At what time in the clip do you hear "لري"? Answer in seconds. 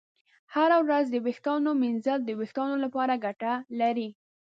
3.79-4.09